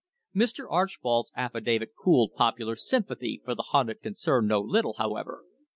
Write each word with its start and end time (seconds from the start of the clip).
Mr. 0.35 0.65
Archbold's 0.67 1.31
affidavit 1.35 1.91
cooled 1.95 2.33
popular 2.33 2.75
sympathy 2.75 3.39
for 3.45 3.53
the 3.53 3.67
hunted 3.69 4.01
concern 4.01 4.47
no 4.47 4.59
little, 4.59 4.93
however. 4.97 5.43